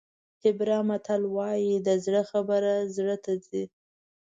[0.43, 3.63] هیبرا متل وایي د زړه خبرې زړه ته ځي.